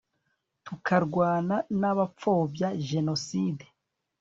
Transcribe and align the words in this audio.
tukarwana 0.65 1.55
n'abapfobya 1.79 2.67
jenoside 2.89 3.65